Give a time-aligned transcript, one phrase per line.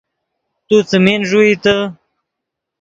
[0.67, 1.75] تو څیمین ݱوئیتے